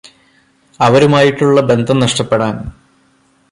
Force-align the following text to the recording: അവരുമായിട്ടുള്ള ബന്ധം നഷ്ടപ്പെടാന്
അവരുമായിട്ടുള്ള 0.79 1.61
ബന്ധം 1.61 1.99
നഷ്ടപ്പെടാന് 1.99 2.63